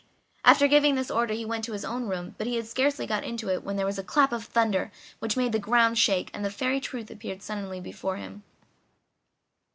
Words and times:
After 0.43 0.67
giving 0.67 0.95
this 0.95 1.11
order 1.11 1.35
he 1.35 1.45
went 1.45 1.63
to 1.65 1.73
his 1.73 1.85
own 1.85 2.05
room, 2.07 2.33
but 2.39 2.47
he 2.47 2.55
had 2.55 2.65
scarcely 2.65 3.05
got 3.05 3.23
into 3.23 3.49
it 3.49 3.63
when 3.63 3.75
there 3.75 3.85
was 3.85 3.99
a 3.99 4.03
clap 4.03 4.31
of 4.33 4.45
thunder 4.45 4.91
which 5.19 5.37
made 5.37 5.51
the 5.51 5.59
ground 5.59 5.99
shake, 5.99 6.31
and 6.33 6.43
the 6.43 6.49
Fairy 6.49 6.79
Truth 6.79 7.11
appeared 7.11 7.43
suddenly 7.43 7.79
before 7.79 8.15
him. 8.17 8.41